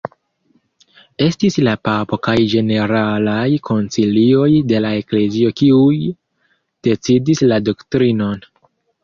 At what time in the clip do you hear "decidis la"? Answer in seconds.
6.91-7.63